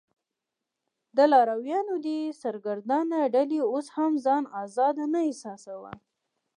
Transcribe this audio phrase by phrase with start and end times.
[1.17, 5.93] د لارویانو دې سرګردانه ډلې اوس هم ځان آزاد نه احساساوه.